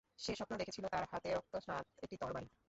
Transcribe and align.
সে 0.19 0.31
স্বপ্ন 0.35 0.53
দেখেছিল, 0.57 0.85
তার 0.91 1.05
হাতে 1.11 1.29
রক্তস্নাত 1.33 1.85
একটি 2.03 2.15
তরবারি। 2.17 2.47